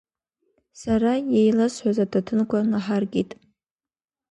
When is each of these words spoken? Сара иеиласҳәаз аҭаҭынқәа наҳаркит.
Сара 0.81 1.11
иеиласҳәаз 1.19 1.97
аҭаҭынқәа 2.03 2.59
наҳаркит. 2.71 3.29